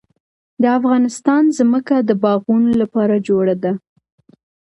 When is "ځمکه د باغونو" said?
1.57-2.71